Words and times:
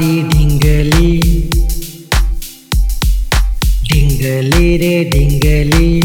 हमारी 0.00 0.22
ढिंगली। 0.22 1.20
ढिंगली 3.88 4.76
रे 4.76 5.04
ढिंगली। 5.04 6.00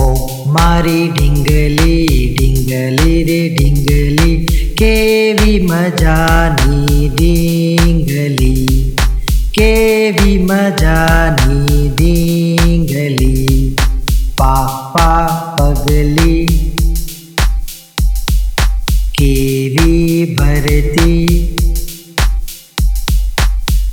ओ 0.00 0.14
मारी 0.46 1.08
ढिंगली 1.08 2.06
ढिंगली 2.38 3.22
रे 3.22 3.40
ढिंगली। 3.56 4.36
केवी 4.78 5.58
मजानी 5.66 7.08
ढिंगली। 7.08 8.54
केवी 9.58 10.38
मजानी 10.38 11.88
ढिंगली। 11.88 13.76
पापा 14.38 15.10
पगली 15.60 16.55
केवी 19.18 20.24
भरती। 20.34 21.26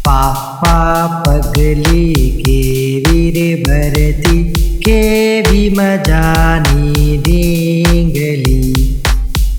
पापा 0.08 0.77
पगली 1.23 2.14
केवी 2.14 3.31
रे 3.31 3.55
भरती। 3.55 4.44
केवी 4.80 5.70
मजानी 5.70 7.17
डिंगली 7.17 8.59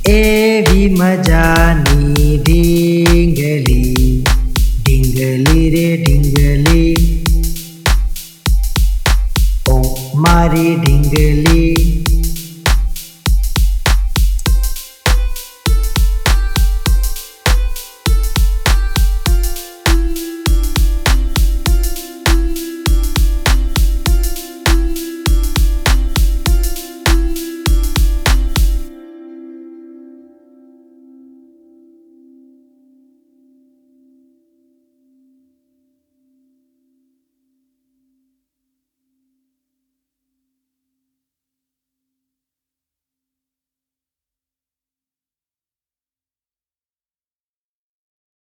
एवी 0.08 0.86
मजानी 0.94 2.36
डिंगली 2.38 3.82
डिंगली 4.82 5.68
रे 5.70 5.96
डिंगली। 5.96 6.94
ओ 9.68 9.82
मारी 10.16 10.76
डिंगली। 10.76 11.74